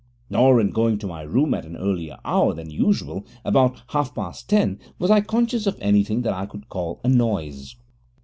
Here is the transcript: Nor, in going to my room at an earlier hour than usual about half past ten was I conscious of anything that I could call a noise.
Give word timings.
Nor, 0.31 0.59
in 0.59 0.71
going 0.71 0.97
to 0.97 1.05
my 1.05 1.21
room 1.21 1.53
at 1.53 1.63
an 1.63 1.77
earlier 1.77 2.17
hour 2.25 2.55
than 2.55 2.71
usual 2.71 3.23
about 3.45 3.83
half 3.89 4.15
past 4.15 4.49
ten 4.49 4.79
was 4.97 5.11
I 5.11 5.21
conscious 5.21 5.67
of 5.67 5.77
anything 5.79 6.23
that 6.23 6.33
I 6.33 6.47
could 6.47 6.69
call 6.69 7.01
a 7.03 7.07
noise. 7.07 7.75